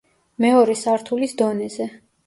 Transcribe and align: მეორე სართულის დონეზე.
მეორე 0.45 0.77
სართულის 0.85 1.37
დონეზე. 1.43 1.91